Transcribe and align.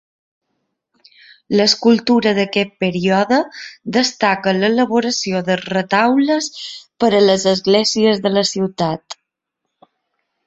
L'escultura 1.57 2.31
d'aquest 2.37 2.71
període 2.83 3.37
destaca 3.97 4.53
en 4.53 4.61
l'elaboració 4.63 5.41
de 5.51 5.57
retaules 5.63 6.49
per 7.03 7.09
a 7.19 7.23
les 7.27 7.45
esglésies 7.53 8.23
de 8.27 8.33
la 8.39 8.45
ciutat. 8.53 9.17